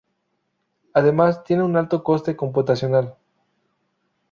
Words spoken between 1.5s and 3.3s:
un alto coste computacional.